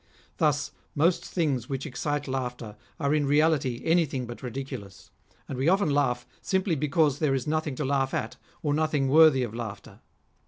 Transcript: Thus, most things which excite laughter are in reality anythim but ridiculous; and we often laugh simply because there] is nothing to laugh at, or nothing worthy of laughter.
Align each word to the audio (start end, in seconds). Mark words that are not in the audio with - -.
Thus, 0.37 0.71
most 0.95 1.23
things 1.23 1.69
which 1.69 1.85
excite 1.85 2.27
laughter 2.27 2.75
are 2.99 3.13
in 3.13 3.27
reality 3.27 3.83
anythim 3.85 4.25
but 4.25 4.41
ridiculous; 4.41 5.11
and 5.47 5.59
we 5.59 5.69
often 5.69 5.91
laugh 5.91 6.25
simply 6.41 6.73
because 6.73 7.19
there] 7.19 7.35
is 7.35 7.45
nothing 7.45 7.75
to 7.75 7.85
laugh 7.85 8.11
at, 8.15 8.37
or 8.63 8.73
nothing 8.73 9.09
worthy 9.09 9.43
of 9.43 9.53
laughter. 9.53 9.99